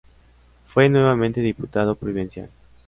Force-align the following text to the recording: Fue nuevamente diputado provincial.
Fue 0.65 0.89
nuevamente 0.89 1.41
diputado 1.41 1.93
provincial. 1.93 2.49